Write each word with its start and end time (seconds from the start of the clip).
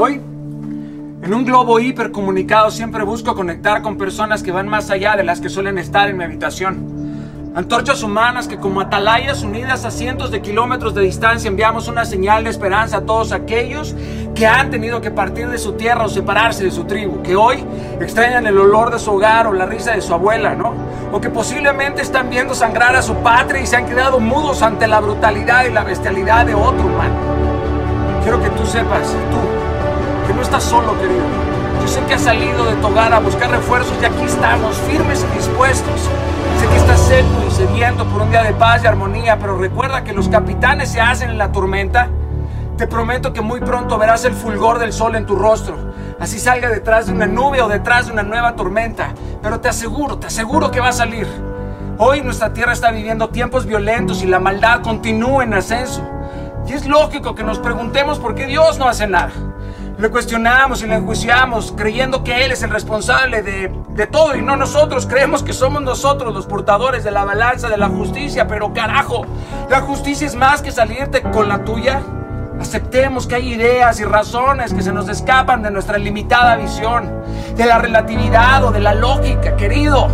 Hoy, 0.00 0.14
en 0.14 1.34
un 1.34 1.44
globo 1.44 1.80
hipercomunicado, 1.80 2.70
siempre 2.70 3.02
busco 3.02 3.34
conectar 3.34 3.82
con 3.82 3.98
personas 3.98 4.44
que 4.44 4.52
van 4.52 4.68
más 4.68 4.90
allá 4.90 5.16
de 5.16 5.24
las 5.24 5.40
que 5.40 5.48
suelen 5.48 5.76
estar 5.76 6.08
en 6.08 6.16
mi 6.16 6.22
habitación. 6.22 7.50
Antorchas 7.56 8.04
humanas 8.04 8.46
que 8.46 8.58
como 8.58 8.80
atalayas 8.80 9.42
unidas 9.42 9.84
a 9.84 9.90
cientos 9.90 10.30
de 10.30 10.40
kilómetros 10.40 10.94
de 10.94 11.02
distancia 11.02 11.48
enviamos 11.48 11.88
una 11.88 12.04
señal 12.04 12.44
de 12.44 12.50
esperanza 12.50 12.98
a 12.98 13.00
todos 13.00 13.32
aquellos 13.32 13.96
que 14.36 14.46
han 14.46 14.70
tenido 14.70 15.00
que 15.00 15.10
partir 15.10 15.48
de 15.48 15.58
su 15.58 15.72
tierra 15.72 16.04
o 16.04 16.08
separarse 16.08 16.62
de 16.62 16.70
su 16.70 16.84
tribu, 16.84 17.20
que 17.20 17.34
hoy 17.34 17.64
extrañan 18.00 18.46
el 18.46 18.56
olor 18.56 18.92
de 18.92 19.00
su 19.00 19.10
hogar 19.10 19.48
o 19.48 19.52
la 19.52 19.66
risa 19.66 19.94
de 19.96 20.00
su 20.00 20.14
abuela, 20.14 20.54
¿no? 20.54 20.74
O 21.10 21.20
que 21.20 21.28
posiblemente 21.28 22.02
están 22.02 22.30
viendo 22.30 22.54
sangrar 22.54 22.94
a 22.94 23.02
su 23.02 23.16
patria 23.16 23.62
y 23.62 23.66
se 23.66 23.74
han 23.74 23.86
quedado 23.86 24.20
mudos 24.20 24.62
ante 24.62 24.86
la 24.86 25.00
brutalidad 25.00 25.64
y 25.64 25.72
la 25.72 25.82
bestialidad 25.82 26.46
de 26.46 26.54
otro 26.54 26.86
humano. 26.86 27.16
Quiero 28.22 28.40
que 28.40 28.50
tú 28.50 28.64
sepas, 28.64 29.16
tú, 29.32 29.57
que 30.28 30.34
no 30.34 30.42
estás 30.42 30.62
solo, 30.62 30.92
querido. 31.00 31.24
Yo 31.80 31.88
sé 31.88 32.02
que 32.02 32.14
has 32.14 32.20
salido 32.20 32.66
de 32.66 32.76
tu 32.76 32.88
hogar 32.88 33.14
a 33.14 33.18
buscar 33.18 33.50
refuerzos 33.50 33.96
y 34.00 34.04
aquí 34.04 34.24
estamos, 34.24 34.76
firmes 34.76 35.24
y 35.24 35.36
dispuestos. 35.36 36.02
Sé 36.60 36.68
que 36.68 36.76
estás 36.76 37.00
seco 37.00 37.44
y 37.48 37.50
sediento 37.50 38.04
por 38.04 38.20
un 38.20 38.30
día 38.30 38.42
de 38.42 38.52
paz 38.52 38.84
y 38.84 38.86
armonía, 38.86 39.38
pero 39.38 39.56
recuerda 39.56 40.04
que 40.04 40.12
los 40.12 40.28
capitanes 40.28 40.90
se 40.90 41.00
hacen 41.00 41.30
en 41.30 41.38
la 41.38 41.50
tormenta. 41.50 42.10
Te 42.76 42.86
prometo 42.86 43.32
que 43.32 43.40
muy 43.40 43.60
pronto 43.60 43.96
verás 43.96 44.26
el 44.26 44.34
fulgor 44.34 44.78
del 44.78 44.92
sol 44.92 45.16
en 45.16 45.24
tu 45.24 45.34
rostro. 45.34 45.76
Así 46.20 46.38
salga 46.38 46.68
detrás 46.68 47.06
de 47.06 47.12
una 47.12 47.26
nube 47.26 47.62
o 47.62 47.68
detrás 47.68 48.06
de 48.06 48.12
una 48.12 48.22
nueva 48.22 48.54
tormenta. 48.54 49.14
Pero 49.42 49.60
te 49.60 49.68
aseguro, 49.68 50.18
te 50.18 50.26
aseguro 50.26 50.70
que 50.70 50.80
va 50.80 50.88
a 50.88 50.92
salir. 50.92 51.26
Hoy 51.96 52.20
nuestra 52.20 52.52
tierra 52.52 52.74
está 52.74 52.90
viviendo 52.90 53.30
tiempos 53.30 53.64
violentos 53.64 54.22
y 54.22 54.26
la 54.26 54.40
maldad 54.40 54.82
continúa 54.82 55.42
en 55.42 55.54
ascenso. 55.54 56.02
Y 56.66 56.74
es 56.74 56.86
lógico 56.86 57.34
que 57.34 57.44
nos 57.44 57.58
preguntemos 57.58 58.18
por 58.18 58.34
qué 58.34 58.44
Dios 58.44 58.78
no 58.78 58.88
hace 58.88 59.06
nada. 59.06 59.32
Le 59.98 60.10
cuestionamos 60.10 60.80
y 60.84 60.86
le 60.86 60.94
enjuiciamos 60.94 61.74
creyendo 61.76 62.22
que 62.22 62.44
Él 62.44 62.52
es 62.52 62.62
el 62.62 62.70
responsable 62.70 63.42
de, 63.42 63.68
de, 63.88 64.06
todo 64.06 64.36
y 64.36 64.42
no 64.42 64.54
nosotros. 64.54 65.06
Creemos 65.06 65.42
que 65.42 65.52
somos 65.52 65.82
nosotros 65.82 66.32
los 66.32 66.46
portadores 66.46 67.02
de 67.02 67.10
la 67.10 67.24
balanza 67.24 67.68
de 67.68 67.76
la 67.76 67.88
justicia, 67.88 68.46
pero 68.46 68.72
carajo, 68.72 69.26
la 69.68 69.80
justicia 69.80 70.24
es 70.24 70.36
más 70.36 70.62
que 70.62 70.70
salirte 70.70 71.22
con 71.22 71.48
la 71.48 71.64
tuya. 71.64 72.00
Aceptemos 72.60 73.26
que 73.26 73.34
hay 73.34 73.54
ideas 73.54 73.98
y 73.98 74.04
razones 74.04 74.72
que 74.72 74.82
se 74.82 74.92
nos 74.92 75.08
escapan 75.08 75.64
de 75.64 75.72
nuestra 75.72 75.98
limitada 75.98 76.54
visión, 76.54 77.10
de 77.56 77.66
la 77.66 77.78
relatividad 77.78 78.64
o 78.66 78.70
de 78.70 78.78
la 78.78 78.94
lógica, 78.94 79.56
querido. 79.56 80.06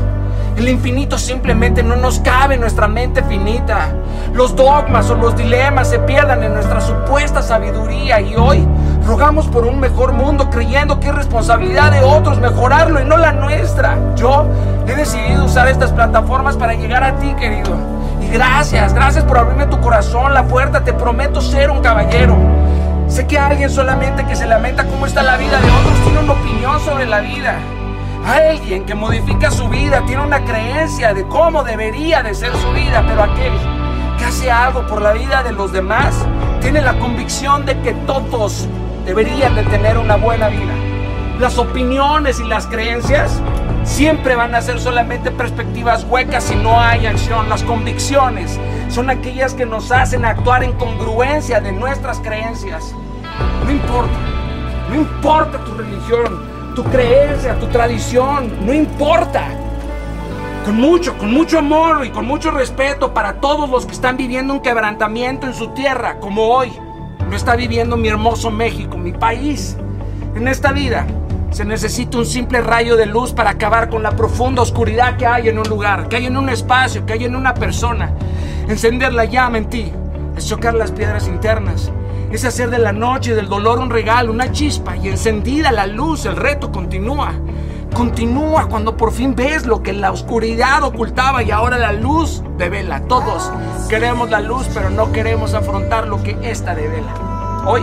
El 0.56 0.66
infinito 0.68 1.18
simplemente 1.18 1.82
no 1.82 1.96
nos 1.96 2.20
cabe 2.20 2.54
en 2.54 2.60
nuestra 2.62 2.88
mente 2.88 3.22
finita. 3.22 3.92
Los 4.32 4.56
dogmas 4.56 5.10
o 5.10 5.16
los 5.16 5.36
dilemas 5.36 5.90
se 5.90 5.98
pierdan 5.98 6.42
en 6.42 6.54
nuestra 6.54 6.80
supuesta 6.80 7.42
sabiduría 7.42 8.20
y 8.22 8.34
hoy 8.34 8.66
rogamos 9.06 9.46
por 9.48 9.66
un 9.66 9.80
mejor 9.80 10.12
mundo 10.12 10.48
creyendo 10.50 10.98
que 10.98 11.08
es 11.08 11.14
responsabilidad 11.14 11.92
de 11.92 12.02
otros 12.02 12.38
mejorarlo 12.38 13.00
y 13.00 13.04
no 13.04 13.16
la 13.16 13.32
nuestra. 13.32 13.98
Yo 14.16 14.46
he 14.86 14.94
decidido 14.94 15.44
usar 15.44 15.68
estas 15.68 15.92
plataformas 15.92 16.56
para 16.56 16.74
llegar 16.74 17.04
a 17.04 17.16
ti, 17.16 17.34
querido. 17.34 17.76
Y 18.20 18.28
gracias, 18.28 18.94
gracias 18.94 19.24
por 19.24 19.38
abrirme 19.38 19.66
tu 19.66 19.80
corazón, 19.80 20.32
la 20.32 20.44
puerta. 20.44 20.82
Te 20.84 20.92
prometo 20.92 21.40
ser 21.40 21.70
un 21.70 21.80
caballero. 21.80 22.36
Sé 23.08 23.26
que 23.26 23.38
alguien 23.38 23.68
solamente 23.68 24.24
que 24.24 24.34
se 24.34 24.46
lamenta 24.46 24.84
cómo 24.86 25.06
está 25.06 25.22
la 25.22 25.36
vida 25.36 25.60
de 25.60 25.70
otros 25.70 26.02
tiene 26.04 26.20
una 26.20 26.32
opinión 26.32 26.80
sobre 26.80 27.06
la 27.06 27.20
vida. 27.20 27.58
Alguien 28.26 28.86
que 28.86 28.94
modifica 28.94 29.50
su 29.50 29.68
vida 29.68 30.02
tiene 30.06 30.22
una 30.22 30.42
creencia 30.44 31.12
de 31.12 31.26
cómo 31.28 31.62
debería 31.62 32.22
de 32.22 32.34
ser 32.34 32.52
su 32.56 32.72
vida, 32.72 33.04
pero 33.06 33.22
aquel 33.22 33.52
que 34.18 34.24
hace 34.24 34.50
algo 34.50 34.86
por 34.86 35.02
la 35.02 35.12
vida 35.12 35.42
de 35.42 35.52
los 35.52 35.72
demás 35.72 36.14
tiene 36.62 36.80
la 36.80 36.98
convicción 36.98 37.66
de 37.66 37.78
que 37.80 37.92
todos 37.92 38.66
deberían 39.04 39.54
de 39.54 39.62
tener 39.64 39.98
una 39.98 40.16
buena 40.16 40.48
vida. 40.48 40.74
Las 41.38 41.58
opiniones 41.58 42.40
y 42.40 42.44
las 42.44 42.66
creencias 42.66 43.40
siempre 43.84 44.36
van 44.36 44.54
a 44.54 44.62
ser 44.62 44.80
solamente 44.80 45.30
perspectivas 45.30 46.04
huecas 46.04 46.44
si 46.44 46.54
no 46.54 46.80
hay 46.80 47.06
acción. 47.06 47.48
Las 47.48 47.62
convicciones 47.62 48.58
son 48.88 49.10
aquellas 49.10 49.54
que 49.54 49.66
nos 49.66 49.90
hacen 49.90 50.24
actuar 50.24 50.64
en 50.64 50.72
congruencia 50.74 51.60
de 51.60 51.72
nuestras 51.72 52.20
creencias. 52.20 52.94
No 53.64 53.70
importa, 53.70 54.18
no 54.88 54.94
importa 54.94 55.58
tu 55.64 55.74
religión, 55.74 56.74
tu 56.74 56.84
creencia, 56.84 57.58
tu 57.58 57.66
tradición, 57.66 58.52
no 58.64 58.72
importa. 58.72 59.48
Con 60.64 60.76
mucho, 60.76 61.18
con 61.18 61.30
mucho 61.30 61.58
amor 61.58 62.06
y 62.06 62.10
con 62.10 62.24
mucho 62.26 62.50
respeto 62.50 63.12
para 63.12 63.34
todos 63.34 63.68
los 63.68 63.84
que 63.84 63.92
están 63.92 64.16
viviendo 64.16 64.54
un 64.54 64.60
quebrantamiento 64.60 65.46
en 65.46 65.52
su 65.52 65.68
tierra, 65.68 66.20
como 66.20 66.46
hoy 66.48 66.72
está 67.36 67.56
viviendo 67.56 67.96
mi 67.96 68.08
hermoso 68.08 68.50
México, 68.50 68.96
mi 68.96 69.12
país. 69.12 69.76
En 70.34 70.48
esta 70.48 70.72
vida 70.72 71.06
se 71.50 71.64
necesita 71.64 72.18
un 72.18 72.26
simple 72.26 72.60
rayo 72.60 72.96
de 72.96 73.06
luz 73.06 73.32
para 73.32 73.50
acabar 73.50 73.88
con 73.88 74.02
la 74.02 74.16
profunda 74.16 74.62
oscuridad 74.62 75.16
que 75.16 75.26
hay 75.26 75.48
en 75.48 75.58
un 75.58 75.68
lugar, 75.68 76.08
que 76.08 76.16
hay 76.16 76.26
en 76.26 76.36
un 76.36 76.48
espacio, 76.48 77.06
que 77.06 77.12
hay 77.14 77.24
en 77.24 77.36
una 77.36 77.54
persona. 77.54 78.12
Encender 78.68 79.12
la 79.12 79.24
llama 79.24 79.58
en 79.58 79.68
ti 79.70 79.92
es 80.36 80.48
chocar 80.48 80.74
las 80.74 80.90
piedras 80.90 81.28
internas 81.28 81.92
es 82.34 82.44
hacer 82.44 82.68
de 82.68 82.78
la 82.78 82.92
noche 82.92 83.34
del 83.36 83.48
dolor 83.48 83.78
un 83.78 83.90
regalo, 83.90 84.32
una 84.32 84.50
chispa 84.50 84.96
y 84.96 85.08
encendida 85.08 85.70
la 85.70 85.86
luz, 85.86 86.26
el 86.26 86.34
reto 86.34 86.72
continúa. 86.72 87.32
Continúa 87.94 88.66
cuando 88.66 88.96
por 88.96 89.12
fin 89.12 89.36
ves 89.36 89.66
lo 89.66 89.84
que 89.84 89.92
la 89.92 90.10
oscuridad 90.10 90.82
ocultaba 90.82 91.44
y 91.44 91.52
ahora 91.52 91.78
la 91.78 91.92
luz 91.92 92.42
devela. 92.58 93.02
Todos 93.02 93.52
queremos 93.88 94.30
la 94.30 94.40
luz, 94.40 94.66
pero 94.74 94.90
no 94.90 95.12
queremos 95.12 95.54
afrontar 95.54 96.08
lo 96.08 96.20
que 96.24 96.36
esta 96.42 96.74
devela. 96.74 97.23
Hoy, 97.66 97.82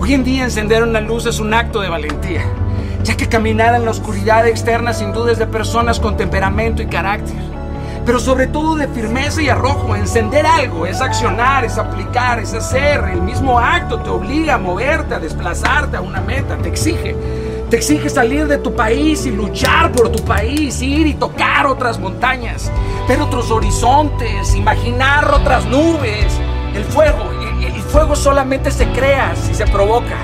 hoy 0.00 0.14
en 0.14 0.24
día 0.24 0.44
encender 0.44 0.82
una 0.82 1.00
luz 1.00 1.26
es 1.26 1.38
un 1.38 1.54
acto 1.54 1.80
de 1.80 1.88
valentía, 1.88 2.42
ya 3.02 3.16
que 3.16 3.28
caminar 3.28 3.74
en 3.74 3.84
la 3.84 3.92
oscuridad 3.92 4.46
externa 4.46 4.92
sin 4.92 5.12
duda 5.12 5.32
es 5.32 5.38
de 5.38 5.46
personas 5.46 6.00
con 6.00 6.16
temperamento 6.16 6.82
y 6.82 6.86
carácter 6.86 7.46
pero 8.06 8.20
sobre 8.20 8.46
todo 8.46 8.76
de 8.76 8.86
firmeza 8.86 9.42
y 9.42 9.48
arrojo. 9.48 9.96
Encender 9.96 10.46
algo 10.46 10.86
es 10.86 11.00
accionar, 11.00 11.64
es 11.64 11.76
aplicar, 11.76 12.38
es 12.38 12.54
hacer. 12.54 13.02
El 13.12 13.20
mismo 13.20 13.58
acto 13.58 13.98
te 13.98 14.08
obliga 14.08 14.54
a 14.54 14.58
moverte, 14.58 15.16
a 15.16 15.18
desplazarte 15.18 15.96
a 15.96 16.00
una 16.00 16.20
meta, 16.20 16.56
te 16.56 16.68
exige. 16.68 17.16
Te 17.68 17.78
exige 17.78 18.08
salir 18.08 18.46
de 18.46 18.58
tu 18.58 18.76
país 18.76 19.26
y 19.26 19.32
luchar 19.32 19.90
por 19.90 20.10
tu 20.10 20.24
país, 20.24 20.80
ir 20.82 21.08
y 21.08 21.14
tocar 21.14 21.66
otras 21.66 21.98
montañas, 21.98 22.70
ver 23.08 23.20
otros 23.20 23.50
horizontes, 23.50 24.54
imaginar 24.54 25.28
otras 25.34 25.66
nubes. 25.66 26.32
El 26.76 26.84
fuego, 26.84 27.35
fuego 27.96 28.14
solamente 28.14 28.70
se 28.70 28.86
crea 28.88 29.34
si 29.34 29.54
se 29.54 29.66
provoca. 29.66 30.18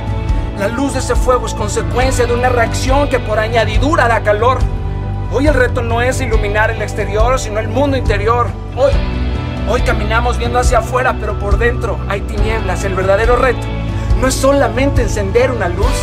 La 0.58 0.68
luz 0.68 0.92
de 0.92 0.98
ese 0.98 1.16
fuego 1.16 1.46
es 1.46 1.54
consecuencia 1.54 2.26
de 2.26 2.34
una 2.34 2.50
reacción 2.50 3.08
que 3.08 3.18
por 3.18 3.38
añadidura 3.38 4.08
da 4.08 4.22
calor. 4.22 4.58
Hoy 5.32 5.46
el 5.46 5.54
reto 5.54 5.80
no 5.80 6.02
es 6.02 6.20
iluminar 6.20 6.70
el 6.70 6.82
exterior, 6.82 7.38
sino 7.38 7.60
el 7.60 7.68
mundo 7.68 7.96
interior. 7.96 8.48
Hoy, 8.76 8.92
hoy 9.70 9.80
caminamos 9.80 10.36
viendo 10.36 10.58
hacia 10.58 10.80
afuera, 10.80 11.16
pero 11.18 11.38
por 11.38 11.56
dentro 11.56 11.98
hay 12.10 12.20
tinieblas. 12.20 12.84
El 12.84 12.94
verdadero 12.94 13.36
reto 13.36 13.66
no 14.20 14.28
es 14.28 14.34
solamente 14.34 15.00
encender 15.00 15.50
una 15.50 15.68
luz. 15.70 15.94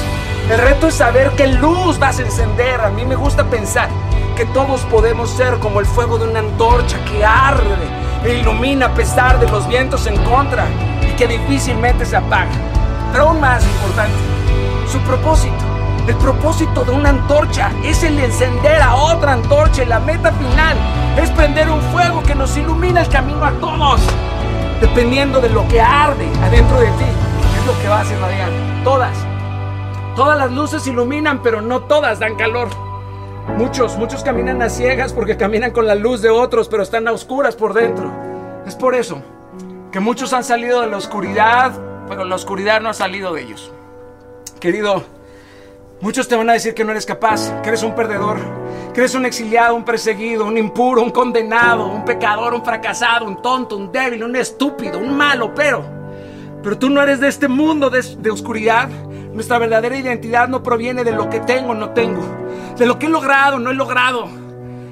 El 0.50 0.58
reto 0.58 0.88
es 0.88 0.96
saber 0.96 1.30
qué 1.38 1.46
luz 1.46 2.00
vas 2.00 2.18
a 2.18 2.24
encender. 2.24 2.82
A 2.82 2.90
mí 2.90 3.06
me 3.06 3.16
gusta 3.16 3.44
pensar 3.44 3.90
que 4.36 4.46
todos 4.46 4.82
podemos 4.86 5.30
ser 5.30 5.60
como 5.60 5.80
el 5.80 5.86
fuego 5.86 6.18
de 6.18 6.30
una 6.30 6.40
antorcha 6.40 6.98
que 7.06 7.24
arde 7.24 7.76
e 8.26 8.40
ilumina 8.40 8.88
a 8.88 8.94
pesar 8.96 9.40
de 9.40 9.48
los 9.48 9.68
vientos 9.68 10.08
en 10.08 10.18
contra 10.24 10.66
que 11.20 11.28
difícilmente 11.28 12.06
se 12.06 12.16
apaga. 12.16 12.50
Pero 13.12 13.28
aún 13.28 13.42
más 13.42 13.62
importante, 13.62 14.16
su 14.90 15.00
propósito 15.00 15.66
el 16.08 16.16
propósito 16.16 16.84
de 16.84 16.92
una 16.92 17.10
antorcha 17.10 17.72
es 17.84 18.02
el 18.02 18.18
encender 18.18 18.82
a 18.82 18.96
otra 18.96 19.34
antorcha 19.34 19.84
y 19.84 19.86
la 19.86 20.00
meta 20.00 20.32
final 20.32 20.76
es 21.22 21.30
prender 21.30 21.70
un 21.70 21.80
fuego 21.92 22.24
que 22.24 22.34
nos 22.34 22.58
ilumina 22.58 23.02
el 23.02 23.10
camino 23.10 23.46
a 23.46 23.52
todos. 23.52 24.02
Dependiendo 24.82 25.40
de 25.40 25.50
lo 25.50 25.68
que 25.68 25.80
arde 25.80 26.28
adentro 26.42 26.80
de 26.80 26.88
ti, 26.88 27.06
es 27.60 27.66
lo 27.68 27.80
que 27.80 27.88
va 27.90 28.00
a 28.00 28.06
irradiar. 28.06 28.50
Todas, 28.84 29.16
todas 30.16 30.36
las 30.40 30.52
luces 30.52 30.88
iluminan, 30.88 31.44
pero 31.44 31.62
no 31.62 31.82
todas 31.82 32.18
dan 32.18 32.36
calor. 32.38 32.70
Muchos, 33.58 33.96
muchos 33.98 34.24
caminan 34.24 34.64
a 34.64 34.70
ciegas 34.70 35.14
porque 35.14 35.38
caminan 35.38 35.70
con 35.70 35.86
la 35.86 35.94
luz 35.94 36.24
de 36.24 36.32
otros, 36.32 36.70
pero 36.70 36.82
están 36.82 37.08
a 37.08 37.12
oscuras 37.12 37.56
por 37.56 37.76
dentro. 37.76 38.12
Es 38.66 38.74
por 38.74 38.96
eso 38.96 39.22
que 39.92 40.00
muchos 40.00 40.34
han 40.34 40.44
salido 40.44 40.82
de 40.82 40.88
la 40.88 40.98
oscuridad, 40.98 41.72
pero 42.08 42.24
la 42.24 42.36
oscuridad 42.36 42.82
no 42.82 42.90
ha 42.90 42.94
salido 42.94 43.34
de 43.34 43.44
ellos. 43.44 43.72
Querido, 44.60 45.04
Muchos 46.02 46.30
te 46.30 46.36
van 46.38 46.50
a 46.50 46.54
decir 46.54 46.74
que 46.74 46.86
no 46.86 46.92
eres 46.92 47.06
capaz, 47.06 47.52
que 47.62 47.68
eres 47.68 47.84
un 47.84 47.94
perdedor, 47.94 48.38
que 48.94 49.02
eres 49.02 49.16
un 49.16 49.26
exiliado, 49.26 49.76
un 49.76 49.84
perseguido, 49.84 50.46
un 50.46 50.58
impuro, 50.58 51.02
un 51.02 51.10
condenado, 51.10 51.88
un 51.88 52.06
pecador, 52.06 52.54
un 52.54 52.64
fracasado, 52.64 53.26
un 53.26 53.42
tonto, 53.42 53.76
un 53.76 53.92
débil, 53.92 54.24
un 54.24 54.36
estúpido, 54.36 54.98
un 54.98 55.16
malo, 55.16 55.54
pero... 55.54 55.84
Pero 56.64 56.78
tú 56.78 56.90
no 56.90 57.02
eres 57.02 57.20
de 57.20 57.28
este 57.28 57.50
mundo 57.50 57.90
de, 57.90 58.02
de 58.02 58.32
oscuridad. 58.32 58.88
Nuestra 59.34 59.58
verdadera 59.60 59.98
identidad 59.98 60.48
no 60.48 60.64
proviene 60.64 61.04
de 61.04 61.12
lo 61.12 61.30
que 61.30 61.42
tengo 61.42 61.72
o 61.72 61.76
no 61.76 61.90
tengo, 61.90 62.22
de 62.78 62.86
lo 62.86 62.98
que 62.98 63.08
he 63.08 63.10
logrado 63.10 63.58
o 63.58 63.60
no 63.60 63.70
he 63.70 63.74
logrado, 63.74 64.30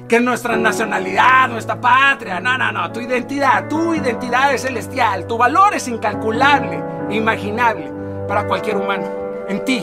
que 0.08 0.20
nuestra 0.20 0.56
nacionalidad, 0.56 1.48
nuestra 1.48 1.78
patria. 1.78 2.40
No, 2.40 2.56
no, 2.56 2.72
no, 2.72 2.90
tu 2.90 3.00
identidad, 3.00 3.68
tu 3.68 3.94
identidad 3.94 4.54
es 4.54 4.62
celestial, 4.62 5.26
tu 5.26 5.36
valor 5.36 5.74
es 5.74 5.86
incalculable, 5.86 6.82
imaginable. 7.10 7.92
para 8.26 8.46
cualquier 8.46 8.76
humano. 8.76 9.06
En 9.48 9.64
ti, 9.64 9.82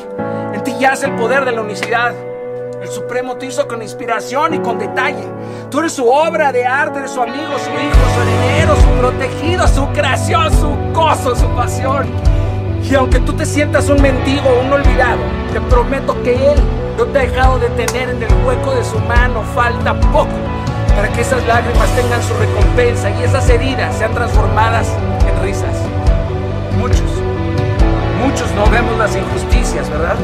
en 0.54 0.64
ti 0.64 0.76
yace 0.80 1.08
el 1.08 1.16
poder 1.16 1.46
de 1.46 1.52
la 1.52 1.62
unicidad. 1.62 2.14
El 2.80 2.88
Supremo 2.90 3.36
te 3.38 3.48
hizo 3.48 3.68
con 3.68 3.82
inspiración 3.82 4.54
y 4.54 4.60
con 4.60 4.78
detalle. 4.78 5.24
Tú 5.72 5.80
eres 5.80 5.94
su 5.94 6.08
obra 6.08 6.52
de 6.52 6.64
arte, 6.64 7.00
eres 7.00 7.10
su 7.10 7.22
amigo, 7.22 7.58
su 7.58 7.72
hijo, 7.72 8.14
su 8.14 8.22
heredero, 8.22 8.76
su 8.76 8.90
protegido, 9.00 9.68
su 9.68 9.88
creación, 9.94 10.52
su 10.54 10.70
gozo, 10.94 11.36
su 11.36 11.48
pasión. 11.56 12.06
Y 12.90 12.94
aunque 12.94 13.20
tú 13.20 13.34
te 13.34 13.46
sientas 13.46 13.90
un 13.90 14.00
mendigo 14.00 14.48
o 14.48 14.62
un 14.62 14.72
olvidado, 14.72 15.18
te 15.52 15.60
prometo 15.60 16.22
que 16.22 16.52
Él 16.52 16.60
no 16.98 17.06
te 17.06 17.18
ha 17.18 17.22
dejado 17.24 17.58
de 17.58 17.70
tener 17.70 18.10
en 18.10 18.22
el 18.22 18.34
hueco 18.46 18.76
de 18.76 18.84
su 18.84 19.00
mano. 19.00 19.42
Falta 19.56 20.00
poco 20.12 20.34
para 20.96 21.10
que 21.10 21.22
esas 21.22 21.46
lágrimas 21.48 21.90
tengan 21.96 22.22
su 22.22 22.34
recompensa 22.36 23.10
y 23.10 23.24
esas 23.24 23.50
heridas 23.50 23.98
sean 23.98 24.14
transformadas 24.14 24.88
en 25.28 25.44
risas. 25.44 25.76
Muchos, 26.78 27.10
muchos 28.24 28.52
no 28.52 28.70
vemos 28.70 28.98
las 29.00 29.16
injusticias, 29.16 29.90
¿verdad? 29.90 30.16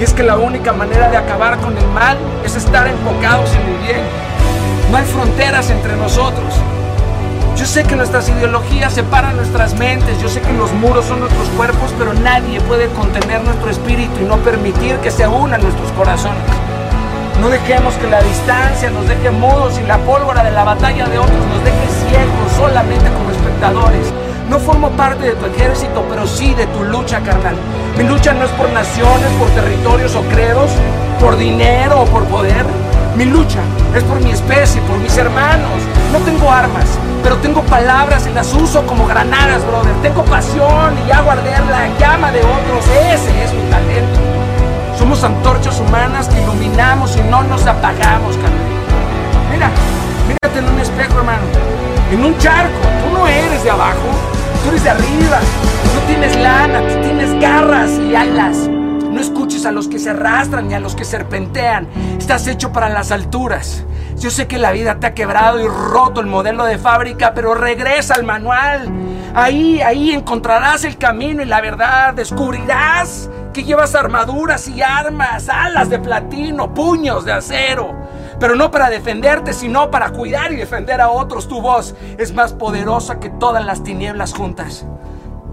Y 0.00 0.04
es 0.04 0.14
que 0.14 0.22
la 0.22 0.38
única 0.38 0.72
manera 0.72 1.10
de 1.10 1.18
acabar 1.18 1.58
con 1.58 1.76
el 1.76 1.86
mal 1.88 2.16
es 2.44 2.56
estar 2.56 2.86
enfocados 2.86 3.50
en 3.54 3.60
el 3.60 3.78
bien. 3.82 4.00
No 4.90 4.96
hay 4.96 5.04
fronteras 5.04 5.68
entre 5.68 5.96
nosotros. 5.96 6.54
Yo 7.58 7.66
sé 7.66 7.82
que 7.82 7.96
nuestras 7.96 8.28
ideologías 8.28 8.92
separan 8.92 9.34
nuestras 9.34 9.74
mentes, 9.74 10.22
yo 10.22 10.28
sé 10.28 10.40
que 10.40 10.52
los 10.52 10.72
muros 10.74 11.06
son 11.06 11.18
nuestros 11.18 11.48
cuerpos, 11.48 11.92
pero 11.98 12.14
nadie 12.14 12.60
puede 12.60 12.86
contener 12.90 13.42
nuestro 13.42 13.68
espíritu 13.68 14.20
y 14.20 14.26
no 14.26 14.36
permitir 14.36 14.96
que 14.98 15.10
se 15.10 15.26
unan 15.26 15.60
nuestros 15.60 15.90
corazones. 15.92 16.40
No 17.40 17.48
dejemos 17.48 17.94
que 17.94 18.06
la 18.06 18.22
distancia 18.22 18.90
nos 18.90 19.08
deje 19.08 19.32
mudos 19.32 19.76
y 19.76 19.86
la 19.88 19.98
pólvora 19.98 20.44
de 20.44 20.52
la 20.52 20.62
batalla 20.62 21.08
de 21.08 21.18
otros 21.18 21.46
nos 21.46 21.64
deje 21.64 21.88
ciegos 22.06 22.52
solamente 22.56 23.10
como 23.10 23.32
espectadores. 23.32 24.06
No 24.48 24.60
formo 24.60 24.90
parte 24.90 25.24
de 25.24 25.32
tu 25.32 25.46
ejército, 25.46 26.06
pero 26.08 26.28
sí 26.28 26.54
de 26.54 26.66
tu 26.68 26.84
lucha, 26.84 27.20
carnal. 27.22 27.56
Mi 27.96 28.04
lucha 28.04 28.34
no 28.34 28.44
es 28.44 28.50
por 28.52 28.70
naciones, 28.70 29.30
por 29.36 29.48
territorios 29.50 30.14
o 30.14 30.22
credos, 30.28 30.70
por 31.20 31.36
dinero 31.36 32.02
o 32.02 32.04
por 32.04 32.24
poder. 32.26 32.64
Mi 33.16 33.24
lucha 33.24 33.58
es 33.96 34.04
por 34.04 34.20
mi 34.20 34.30
especie, 34.30 34.80
por 34.82 34.96
mis 34.98 35.16
hermanos. 35.18 35.97
No 36.12 36.18
tengo 36.20 36.50
armas, 36.50 36.86
pero 37.22 37.36
tengo 37.36 37.62
palabras 37.62 38.26
y 38.26 38.32
las 38.32 38.54
uso 38.54 38.86
como 38.86 39.06
granadas, 39.06 39.64
brother. 39.66 39.94
Tengo 40.02 40.24
pasión 40.24 40.96
y 41.06 41.10
hago 41.10 41.30
arder 41.30 41.60
la 41.66 41.88
llama 41.98 42.32
de 42.32 42.40
otros. 42.40 42.84
Ese 43.12 43.44
es 43.44 43.52
mi 43.52 43.70
talento. 43.70 44.18
Somos 44.98 45.22
antorchas 45.22 45.78
humanas 45.80 46.28
que 46.28 46.40
iluminamos 46.40 47.16
y 47.16 47.20
no 47.28 47.42
nos 47.44 47.66
apagamos, 47.66 48.36
carnal. 48.36 48.58
Mira, 49.52 49.70
mírate 50.26 50.58
en 50.58 50.68
un 50.74 50.80
espejo, 50.80 51.18
hermano. 51.18 51.42
En 52.10 52.24
un 52.24 52.38
charco. 52.38 52.72
Tú 53.04 53.18
no 53.18 53.26
eres 53.26 53.62
de 53.62 53.70
abajo, 53.70 54.08
tú 54.64 54.70
eres 54.70 54.84
de 54.84 54.90
arriba. 54.90 55.40
No 55.94 56.00
tienes 56.06 56.36
lana, 56.36 56.80
tú 56.88 57.00
tienes 57.02 57.38
garras 57.40 57.90
y 57.90 58.14
alas. 58.14 58.56
No 59.10 59.20
escuches 59.20 59.66
a 59.66 59.72
los 59.72 59.88
que 59.88 59.98
se 59.98 60.10
arrastran 60.10 60.68
ni 60.68 60.74
a 60.74 60.80
los 60.80 60.94
que 60.94 61.04
serpentean. 61.04 61.86
Estás 62.18 62.46
hecho 62.46 62.72
para 62.72 62.88
las 62.88 63.12
alturas. 63.12 63.84
Yo 64.18 64.30
sé 64.30 64.48
que 64.48 64.58
la 64.58 64.72
vida 64.72 64.98
te 64.98 65.06
ha 65.06 65.14
quebrado 65.14 65.60
y 65.60 65.68
roto 65.68 66.20
el 66.20 66.26
modelo 66.26 66.64
de 66.64 66.76
fábrica, 66.76 67.34
pero 67.34 67.54
regresa 67.54 68.14
al 68.14 68.24
manual. 68.24 68.90
Ahí, 69.32 69.80
ahí 69.80 70.10
encontrarás 70.10 70.82
el 70.82 70.98
camino 70.98 71.40
y 71.40 71.46
la 71.46 71.60
verdad. 71.60 72.14
Descubrirás 72.14 73.30
que 73.52 73.62
llevas 73.62 73.94
armaduras 73.94 74.66
y 74.66 74.82
armas, 74.82 75.48
alas 75.48 75.88
de 75.88 76.00
platino, 76.00 76.74
puños 76.74 77.24
de 77.24 77.32
acero. 77.32 77.94
Pero 78.40 78.56
no 78.56 78.72
para 78.72 78.90
defenderte, 78.90 79.52
sino 79.52 79.88
para 79.88 80.10
cuidar 80.10 80.52
y 80.52 80.56
defender 80.56 81.00
a 81.00 81.10
otros. 81.10 81.46
Tu 81.46 81.60
voz 81.60 81.94
es 82.18 82.34
más 82.34 82.52
poderosa 82.52 83.20
que 83.20 83.30
todas 83.30 83.64
las 83.64 83.84
tinieblas 83.84 84.34
juntas. 84.34 84.84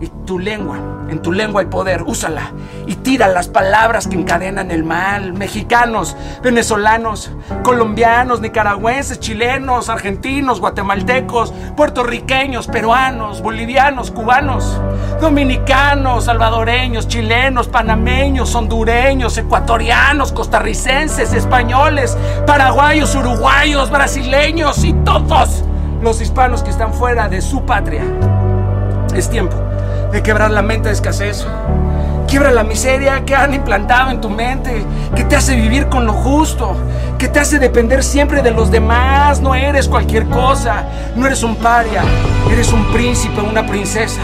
Y 0.01 0.07
tu 0.25 0.39
lengua, 0.39 0.77
en 1.09 1.21
tu 1.21 1.31
lengua 1.31 1.61
hay 1.61 1.67
poder, 1.67 2.03
úsala 2.03 2.51
y 2.85 2.95
tira 2.95 3.29
las 3.29 3.47
palabras 3.47 4.09
que 4.09 4.15
encadenan 4.15 4.69
el 4.69 4.83
mal. 4.83 5.31
Mexicanos, 5.31 6.17
venezolanos, 6.43 7.31
colombianos, 7.63 8.41
nicaragüenses, 8.41 9.21
chilenos, 9.21 9.87
argentinos, 9.87 10.59
guatemaltecos, 10.59 11.53
puertorriqueños, 11.77 12.67
peruanos, 12.67 13.41
bolivianos, 13.41 14.11
cubanos, 14.11 14.81
dominicanos, 15.21 16.25
salvadoreños, 16.25 17.07
chilenos, 17.07 17.69
panameños, 17.69 18.53
hondureños, 18.53 19.37
ecuatorianos, 19.37 20.33
costarricenses, 20.33 21.31
españoles, 21.31 22.17
paraguayos, 22.45 23.15
uruguayos, 23.15 23.89
brasileños 23.89 24.83
y 24.83 24.91
todos 24.91 25.63
los 26.01 26.19
hispanos 26.19 26.63
que 26.63 26.71
están 26.71 26.93
fuera 26.93 27.29
de 27.29 27.41
su 27.41 27.61
patria. 27.65 28.03
Es 29.15 29.29
tiempo 29.29 29.64
de 30.15 30.23
quebrar 30.23 30.49
la 30.49 30.61
mente 30.61 30.87
de 30.87 30.93
escasez. 30.93 31.45
Quiebra 32.25 32.49
la 32.51 32.63
miseria 32.63 33.25
que 33.25 33.35
han 33.35 33.53
implantado 33.53 34.11
en 34.11 34.21
tu 34.21 34.29
mente, 34.29 34.81
que 35.13 35.25
te 35.25 35.35
hace 35.35 35.57
vivir 35.57 35.89
con 35.89 36.05
lo 36.05 36.13
justo, 36.13 36.77
que 37.17 37.27
te 37.27 37.41
hace 37.41 37.59
depender 37.59 38.01
siempre 38.01 38.41
de 38.41 38.51
los 38.51 38.71
demás. 38.71 39.41
No 39.41 39.55
eres 39.55 39.89
cualquier 39.89 40.25
cosa, 40.27 40.85
no 41.17 41.27
eres 41.27 41.43
un 41.43 41.57
paria, 41.57 42.01
eres 42.49 42.71
un 42.71 42.85
príncipe, 42.93 43.41
una 43.41 43.67
princesa. 43.67 44.21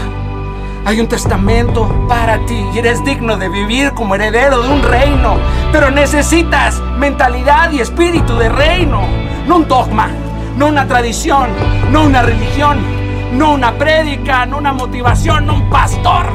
Hay 0.86 0.98
un 0.98 1.08
testamento 1.08 2.06
para 2.08 2.38
ti 2.46 2.64
y 2.74 2.78
eres 2.78 3.04
digno 3.04 3.36
de 3.36 3.50
vivir 3.50 3.92
como 3.92 4.14
heredero 4.14 4.62
de 4.62 4.70
un 4.70 4.82
reino, 4.82 5.36
pero 5.72 5.90
necesitas 5.90 6.80
mentalidad 6.96 7.70
y 7.70 7.80
espíritu 7.80 8.34
de 8.38 8.48
reino, 8.48 9.02
no 9.46 9.56
un 9.56 9.68
dogma, 9.68 10.08
no 10.56 10.68
una 10.68 10.88
tradición, 10.88 11.50
no 11.90 12.04
una 12.04 12.22
religión, 12.22 13.01
no 13.32 13.54
una 13.54 13.72
prédica, 13.72 14.46
no 14.46 14.58
una 14.58 14.72
motivación, 14.72 15.46
no 15.46 15.54
un 15.54 15.70
pastor, 15.70 16.26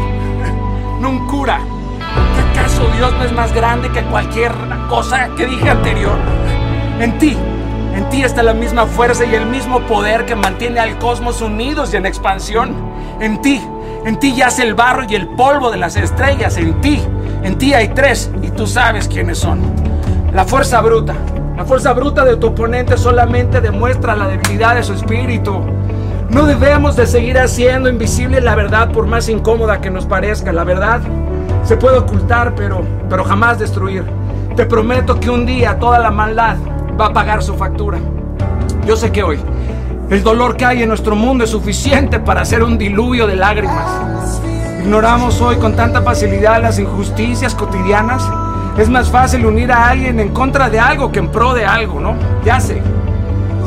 no 1.00 1.10
un 1.10 1.28
cura. 1.28 1.60
¿Qué 2.36 2.60
acaso 2.60 2.88
Dios 2.96 3.14
no 3.14 3.24
es 3.24 3.32
más 3.32 3.54
grande 3.54 3.90
que 3.92 4.02
cualquier 4.04 4.52
cosa 4.90 5.30
que 5.38 5.46
dije 5.46 5.70
anterior? 5.70 6.18
En 7.00 7.18
ti, 7.20 7.38
en 7.94 8.10
ti 8.10 8.24
está 8.24 8.42
la 8.42 8.54
misma 8.54 8.86
fuerza 8.86 9.26
y 9.26 9.36
el 9.36 9.46
mismo 9.46 9.82
poder 9.82 10.26
que 10.26 10.36
mantiene 10.36 10.80
al 10.80 10.98
cosmos 10.98 11.42
unidos 11.42 11.94
y 11.94 11.98
en 11.98 12.06
expansión. 12.06 12.76
En 13.20 13.42
ti, 13.42 13.62
en 14.06 14.18
ti 14.20 14.34
yace 14.34 14.64
el 14.64 14.74
barro 14.74 15.04
y 15.08 15.16
el 15.16 15.28
polvo 15.28 15.70
de 15.70 15.78
las 15.78 15.96
estrellas. 15.96 16.58
En 16.58 16.82
ti, 16.82 17.02
en 17.44 17.58
ti 17.58 17.74
hay 17.74 17.90
tres 17.90 18.32
y 18.42 18.50
tú 18.50 18.66
sabes 18.66 19.08
quiénes 19.08 19.38
son. 19.38 19.60
La 20.34 20.46
fuerza 20.46 20.82
bruta. 20.82 21.14
La 21.56 21.66
fuerza 21.66 21.94
bruta 21.94 22.24
de 22.24 22.38
tu 22.38 22.48
oponente 22.48 22.98
solamente 22.98 23.62
demuestra 23.62 24.16
la 24.16 24.28
debilidad 24.28 24.76
de 24.76 24.84
su 24.84 24.94
espíritu. 24.94 25.62
No 26.30 26.46
debemos 26.46 26.98
de 26.98 27.08
seguir 27.08 27.40
haciendo 27.40 27.90
invisible 27.90 28.42
la 28.42 28.54
verdad 28.54 28.92
por 28.92 29.08
más 29.08 29.30
incómoda 29.30 29.80
que 29.80 29.90
nos 29.90 30.06
parezca. 30.06 30.52
La 30.52 30.66
verdad 30.66 31.00
se 31.64 31.78
puede 31.78 31.98
ocultar, 31.98 32.54
pero, 32.54 32.82
pero 33.10 33.24
jamás 33.24 33.60
destruir. 33.60 34.04
Te 34.56 34.66
prometo 34.66 35.20
que 35.20 35.30
un 35.30 35.46
día 35.46 35.80
toda 35.80 36.00
la 36.00 36.12
maldad 36.12 36.58
va 37.00 37.08
a 37.08 37.14
pagar 37.14 37.42
su 37.42 37.56
factura. 37.56 38.00
Yo 38.86 38.98
sé 38.98 39.12
que 39.12 39.24
hoy 39.24 39.40
el 40.10 40.22
dolor 40.22 40.58
que 40.58 40.66
hay 40.66 40.84
en 40.84 40.90
nuestro 40.90 41.16
mundo 41.16 41.46
es 41.46 41.50
suficiente 41.50 42.20
para 42.20 42.42
hacer 42.42 42.62
un 42.62 42.78
diluvio 42.78 43.26
de 43.26 43.36
lágrimas. 43.36 44.42
Ignoramos 44.82 45.40
hoy 45.42 45.56
con 45.58 45.76
tanta 45.76 46.02
facilidad 46.02 46.62
las 46.62 46.78
injusticias 46.78 47.56
cotidianas. 47.56 48.24
Es 48.78 48.90
más 48.90 49.10
fácil 49.10 49.46
unir 49.46 49.72
a 49.72 49.90
alguien 49.90 50.20
en 50.20 50.30
contra 50.30 50.70
de 50.70 50.80
algo 50.80 51.12
que 51.12 51.20
en 51.20 51.30
pro 51.30 51.54
de 51.54 51.66
algo, 51.66 52.00
¿no? 52.00 52.16
Ya 52.44 52.60
sé. 52.60 52.82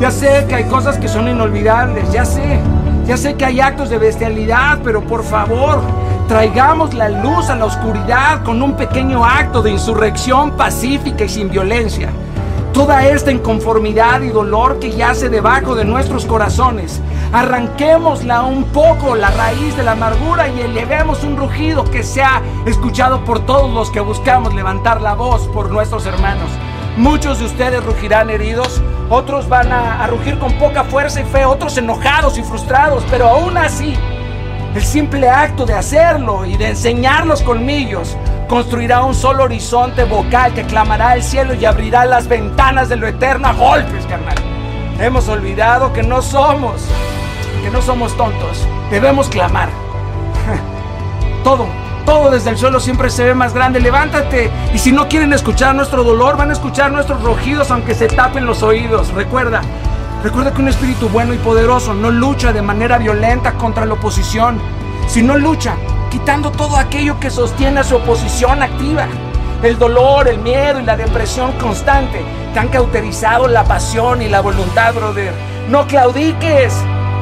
Ya 0.01 0.09
sé 0.09 0.47
que 0.49 0.55
hay 0.55 0.63
cosas 0.63 0.97
que 0.97 1.07
son 1.07 1.27
inolvidables, 1.27 2.11
ya 2.11 2.25
sé. 2.25 2.59
Ya 3.05 3.17
sé 3.17 3.35
que 3.35 3.45
hay 3.45 3.61
actos 3.61 3.91
de 3.91 3.99
bestialidad, 3.99 4.79
pero 4.83 5.01
por 5.01 5.23
favor, 5.23 5.79
traigamos 6.27 6.95
la 6.95 7.07
luz 7.07 7.51
a 7.51 7.55
la 7.55 7.65
oscuridad 7.65 8.43
con 8.43 8.63
un 8.63 8.75
pequeño 8.75 9.23
acto 9.23 9.61
de 9.61 9.69
insurrección 9.69 10.57
pacífica 10.57 11.25
y 11.25 11.29
sin 11.29 11.51
violencia. 11.51 12.09
Toda 12.73 13.05
esta 13.05 13.31
inconformidad 13.31 14.21
y 14.21 14.29
dolor 14.29 14.79
que 14.79 14.89
yace 14.89 15.29
debajo 15.29 15.75
de 15.75 15.85
nuestros 15.85 16.25
corazones, 16.25 16.99
arranquémosla 17.31 18.41
un 18.41 18.63
poco, 18.63 19.15
la 19.15 19.29
raíz 19.29 19.77
de 19.77 19.83
la 19.83 19.91
amargura, 19.91 20.47
y 20.47 20.61
elevemos 20.61 21.23
un 21.23 21.37
rugido 21.37 21.83
que 21.83 22.01
sea 22.01 22.41
escuchado 22.65 23.23
por 23.23 23.45
todos 23.45 23.71
los 23.71 23.91
que 23.91 23.99
buscamos 23.99 24.55
levantar 24.55 24.99
la 24.99 25.13
voz 25.13 25.47
por 25.49 25.69
nuestros 25.69 26.07
hermanos. 26.07 26.49
Muchos 26.97 27.37
de 27.37 27.45
ustedes 27.45 27.85
rugirán 27.85 28.31
heridos, 28.31 28.81
otros 29.11 29.49
van 29.49 29.71
a, 29.73 30.07
rugir 30.07 30.39
con 30.39 30.53
poca 30.53 30.85
fuerza 30.85 31.19
y 31.19 31.25
fe, 31.25 31.43
otros 31.43 31.77
enojados 31.77 32.37
y 32.37 32.43
frustrados, 32.43 33.03
pero 33.11 33.27
aún 33.27 33.57
así, 33.57 33.93
el 34.73 34.83
simple 34.83 35.29
acto 35.29 35.65
de 35.65 35.73
hacerlo 35.73 36.45
y 36.45 36.55
de 36.55 36.69
enseñar 36.69 37.25
los 37.25 37.41
colmillos 37.41 38.15
construirá 38.47 39.03
un 39.03 39.13
solo 39.13 39.43
horizonte 39.43 40.05
vocal 40.05 40.53
que 40.53 40.63
clamará 40.63 41.15
el 41.15 41.23
cielo 41.23 41.53
y 41.53 41.65
abrirá 41.65 42.05
las 42.05 42.27
ventanas 42.27 42.87
de 42.87 42.95
lo 42.95 43.07
eterno 43.07 43.49
a 43.49 43.53
golpes, 43.53 44.05
carnal. 44.05 44.35
Hemos 44.97 45.27
olvidado 45.27 45.91
que 45.91 46.03
no 46.03 46.21
somos, 46.21 46.81
que 47.61 47.69
no 47.69 47.81
somos 47.81 48.15
tontos. 48.15 48.65
Debemos 48.89 49.27
clamar. 49.27 49.69
Todo, 51.43 51.67
todo 52.11 52.29
desde 52.29 52.49
el 52.49 52.57
suelo 52.57 52.81
siempre 52.81 53.09
se 53.09 53.23
ve 53.23 53.33
más 53.33 53.53
grande. 53.53 53.79
Levántate. 53.79 54.51
Y 54.73 54.79
si 54.79 54.91
no 54.91 55.07
quieren 55.07 55.31
escuchar 55.31 55.73
nuestro 55.73 56.03
dolor, 56.03 56.35
van 56.35 56.49
a 56.49 56.53
escuchar 56.53 56.91
nuestros 56.91 57.23
rugidos 57.23 57.71
aunque 57.71 57.95
se 57.95 58.09
tapen 58.09 58.45
los 58.45 58.63
oídos. 58.63 59.13
Recuerda, 59.13 59.61
recuerda 60.21 60.53
que 60.53 60.61
un 60.61 60.67
espíritu 60.67 61.07
bueno 61.07 61.33
y 61.33 61.37
poderoso 61.37 61.93
no 61.93 62.11
lucha 62.11 62.51
de 62.51 62.61
manera 62.61 62.97
violenta 62.97 63.53
contra 63.53 63.85
la 63.85 63.93
oposición, 63.93 64.59
sino 65.07 65.37
lucha 65.37 65.75
quitando 66.09 66.51
todo 66.51 66.75
aquello 66.75 67.17
que 67.17 67.29
sostiene 67.29 67.79
a 67.79 67.85
su 67.85 67.95
oposición 67.95 68.61
activa. 68.61 69.07
El 69.63 69.79
dolor, 69.79 70.27
el 70.27 70.39
miedo 70.39 70.81
y 70.81 70.83
la 70.83 70.97
depresión 70.97 71.53
constante 71.53 72.25
te 72.53 72.59
han 72.59 72.67
cauterizado 72.67 73.47
la 73.47 73.63
pasión 73.63 74.21
y 74.21 74.27
la 74.27 74.41
voluntad, 74.41 74.93
brother. 74.93 75.33
No 75.69 75.87
claudiques. 75.87 76.73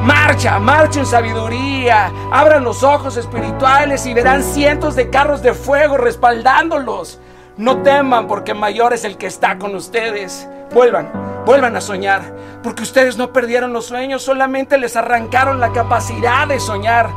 Marcha, 0.02 0.58
marcha 0.58 1.00
en 1.00 1.06
sabiduría. 1.06 2.10
Abran 2.32 2.64
los 2.64 2.82
ojos 2.82 3.16
espirituales 3.16 4.06
y 4.06 4.14
verán 4.14 4.42
cientos 4.42 4.96
de 4.96 5.10
carros 5.10 5.42
de 5.42 5.52
fuego 5.52 5.98
respaldándolos. 5.98 7.20
No 7.58 7.82
teman 7.82 8.26
porque 8.26 8.54
mayor 8.54 8.94
es 8.94 9.04
el 9.04 9.18
que 9.18 9.26
está 9.26 9.58
con 9.58 9.74
ustedes. 9.74 10.48
Vuelvan, 10.72 11.10
vuelvan 11.44 11.76
a 11.76 11.80
soñar, 11.80 12.22
porque 12.62 12.82
ustedes 12.82 13.18
no 13.18 13.32
perdieron 13.32 13.72
los 13.72 13.86
sueños, 13.86 14.22
solamente 14.22 14.78
les 14.78 14.96
arrancaron 14.96 15.60
la 15.60 15.72
capacidad 15.72 16.46
de 16.48 16.60
soñar. 16.60 17.10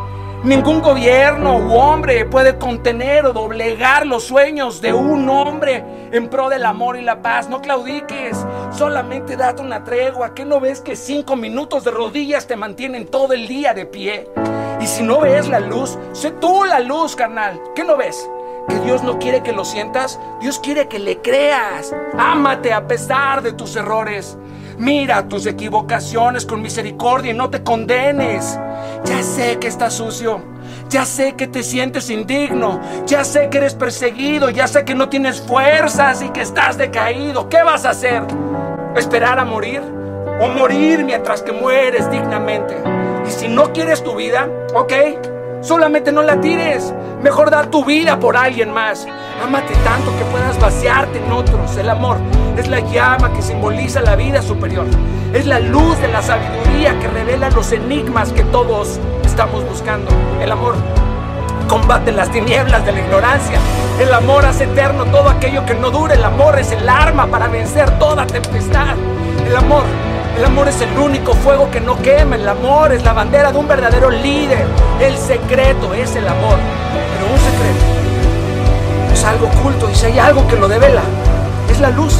Ningún 0.43 0.81
gobierno 0.81 1.57
u 1.57 1.73
hombre 1.75 2.25
puede 2.25 2.57
contener 2.57 3.25
o 3.25 3.31
doblegar 3.31 4.05
los 4.05 4.25
sueños 4.25 4.81
de 4.81 4.91
un 4.91 5.29
hombre 5.29 6.09
en 6.11 6.27
pro 6.27 6.49
del 6.49 6.65
amor 6.65 6.97
y 6.97 7.01
la 7.01 7.21
paz. 7.21 7.47
No 7.47 7.61
claudiques, 7.61 8.45
solamente 8.77 9.37
date 9.37 9.61
una 9.61 9.85
tregua. 9.85 10.33
¿Qué 10.33 10.43
no 10.43 10.59
ves 10.59 10.81
que 10.81 10.97
cinco 10.97 11.37
minutos 11.37 11.85
de 11.85 11.91
rodillas 11.91 12.45
te 12.45 12.57
mantienen 12.57 13.07
todo 13.07 13.31
el 13.31 13.47
día 13.47 13.73
de 13.73 13.85
pie? 13.85 14.27
Y 14.81 14.87
si 14.87 15.01
no 15.01 15.21
ves 15.21 15.47
la 15.47 15.61
luz, 15.61 15.97
sé 16.11 16.31
tú 16.31 16.65
la 16.65 16.81
luz, 16.81 17.15
carnal. 17.15 17.57
¿Qué 17.73 17.85
no 17.85 17.95
ves? 17.95 18.29
Que 18.67 18.79
Dios 18.79 19.01
no 19.01 19.19
quiere 19.19 19.43
que 19.43 19.53
lo 19.53 19.63
sientas, 19.63 20.19
Dios 20.41 20.59
quiere 20.59 20.89
que 20.89 20.99
le 20.99 21.21
creas. 21.21 21.95
Ámate 22.17 22.73
a 22.73 22.85
pesar 22.85 23.43
de 23.43 23.53
tus 23.53 23.77
errores. 23.77 24.37
Mira 24.77 25.27
tus 25.27 25.45
equivocaciones 25.45 26.45
con 26.45 26.61
misericordia 26.61 27.31
y 27.31 27.35
no 27.35 27.49
te 27.49 27.63
condenes. 27.63 28.59
Ya 29.05 29.21
sé 29.21 29.57
que 29.59 29.67
estás 29.67 29.93
sucio. 29.93 30.41
Ya 30.89 31.05
sé 31.05 31.33
que 31.33 31.47
te 31.47 31.63
sientes 31.63 32.09
indigno. 32.09 32.79
Ya 33.05 33.23
sé 33.23 33.49
que 33.49 33.57
eres 33.57 33.75
perseguido. 33.75 34.49
Ya 34.49 34.67
sé 34.67 34.85
que 34.85 34.95
no 34.95 35.09
tienes 35.09 35.41
fuerzas 35.41 36.21
y 36.21 36.29
que 36.29 36.41
estás 36.41 36.77
decaído. 36.77 37.49
¿Qué 37.49 37.61
vas 37.63 37.85
a 37.85 37.91
hacer? 37.91 38.23
¿Esperar 38.95 39.39
a 39.39 39.45
morir? 39.45 39.81
¿O 40.39 40.47
morir 40.47 41.03
mientras 41.03 41.41
que 41.41 41.51
mueres 41.51 42.09
dignamente? 42.09 42.75
Y 43.27 43.31
si 43.31 43.47
no 43.47 43.71
quieres 43.71 44.03
tu 44.03 44.15
vida, 44.15 44.47
ok, 44.73 44.93
solamente 45.63 46.11
no 46.11 46.21
la 46.21 46.39
tires. 46.39 46.93
Mejor 47.21 47.49
da 47.49 47.69
tu 47.69 47.83
vida 47.85 48.19
por 48.19 48.37
alguien 48.37 48.71
más. 48.71 49.07
Ámate 49.43 49.73
tanto 49.83 50.11
que 50.17 50.25
puedas 50.25 50.59
vaciarte 50.59 51.17
en 51.17 51.31
otros. 51.31 51.75
El 51.77 51.89
amor 51.89 52.17
es 52.57 52.67
la 52.67 52.81
llama 52.81 53.33
que 53.33 53.41
simboliza 53.41 54.01
la 54.01 54.15
vida 54.15 54.41
superior. 54.41 54.85
Es 55.33 55.47
la 55.47 55.59
luz 55.59 55.99
de 55.99 56.09
la 56.09 56.21
sabiduría 56.21 56.99
que 56.99 57.07
revela 57.07 57.49
los 57.49 57.71
enigmas 57.71 58.31
que 58.31 58.43
todos 58.43 58.99
estamos 59.23 59.67
buscando. 59.67 60.11
El 60.41 60.51
amor 60.51 60.75
combate 61.67 62.11
las 62.11 62.29
tinieblas 62.29 62.85
de 62.85 62.91
la 62.91 62.99
ignorancia. 62.99 63.57
El 63.99 64.13
amor 64.13 64.45
hace 64.45 64.65
eterno 64.65 65.05
todo 65.05 65.29
aquello 65.29 65.65
que 65.65 65.73
no 65.73 65.89
dura. 65.89 66.13
El 66.13 66.23
amor 66.23 66.59
es 66.59 66.71
el 66.71 66.87
arma 66.87 67.27
para 67.27 67.47
vencer 67.47 67.89
toda 67.97 68.27
tempestad. 68.27 68.95
El 69.47 69.55
amor, 69.55 69.83
el 70.37 70.45
amor 70.45 70.67
es 70.67 70.81
el 70.81 70.97
único 70.97 71.33
fuego 71.33 71.69
que 71.69 71.79
no 71.79 72.01
quema. 72.01 72.35
El 72.35 72.47
amor 72.47 72.91
es 72.91 73.03
la 73.03 73.13
bandera 73.13 73.51
de 73.51 73.57
un 73.57 73.67
verdadero 73.67 74.09
líder. 74.09 74.65
El 74.99 75.17
secreto 75.17 75.93
es 75.93 76.15
el 76.15 76.27
amor. 76.27 76.57
Pero 77.13 77.31
un 77.31 77.39
secreto 77.39 77.93
es 79.13 79.23
algo 79.23 79.47
oculto 79.47 79.89
y 79.91 79.95
si 79.95 80.07
hay 80.07 80.19
algo 80.19 80.47
que 80.47 80.55
lo 80.55 80.67
devela, 80.67 81.01
es 81.69 81.79
la 81.79 81.89
luz. 81.91 82.15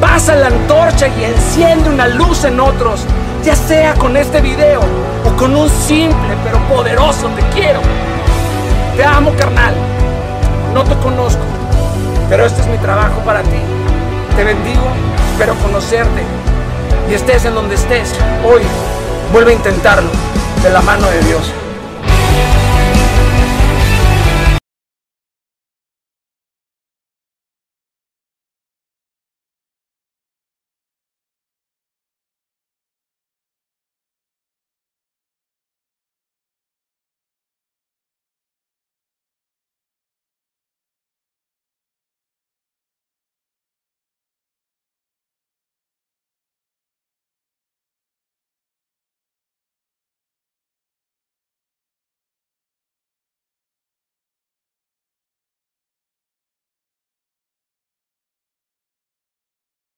Pasa 0.00 0.34
la 0.34 0.48
antorcha 0.48 1.08
y 1.08 1.24
enciende 1.24 1.90
una 1.90 2.08
luz 2.08 2.44
en 2.44 2.58
otros, 2.58 3.04
ya 3.44 3.54
sea 3.54 3.94
con 3.94 4.16
este 4.16 4.40
video 4.40 4.80
o 5.24 5.36
con 5.36 5.54
un 5.54 5.68
simple 5.68 6.36
pero 6.44 6.58
poderoso 6.68 7.28
te 7.28 7.42
quiero. 7.54 7.80
Te 8.96 9.04
amo, 9.04 9.32
carnal. 9.38 9.74
No 10.74 10.84
te 10.84 10.94
conozco, 10.96 11.42
pero 12.28 12.46
este 12.46 12.62
es 12.62 12.66
mi 12.68 12.78
trabajo 12.78 13.20
para 13.24 13.42
ti. 13.42 13.58
Te 14.36 14.44
bendigo, 14.44 14.82
espero 15.32 15.54
conocerte. 15.56 16.22
Y 17.12 17.14
estés 17.14 17.44
en 17.44 17.54
donde 17.54 17.74
estés, 17.74 18.10
hoy 18.42 18.62
vuelve 19.34 19.50
a 19.50 19.54
intentarlo 19.54 20.08
de 20.62 20.70
la 20.70 20.80
mano 20.80 21.06
de 21.10 21.20
Dios. 21.24 21.52